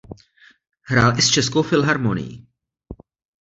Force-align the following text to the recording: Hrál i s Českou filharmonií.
Hrál 0.81 1.19
i 1.19 1.21
s 1.21 1.29
Českou 1.31 1.61
filharmonií. 1.63 2.47